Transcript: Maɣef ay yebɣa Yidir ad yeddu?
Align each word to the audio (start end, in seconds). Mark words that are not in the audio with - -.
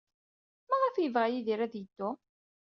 Maɣef 0.69 0.95
ay 0.95 1.03
yebɣa 1.05 1.27
Yidir 1.29 1.59
ad 1.65 1.73
yeddu? 1.77 2.11